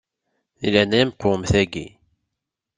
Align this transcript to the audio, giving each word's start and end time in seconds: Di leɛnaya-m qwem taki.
Di 0.59 0.69
leɛnaya-m 0.73 1.11
qwem 1.19 1.41
taki. 1.51 1.87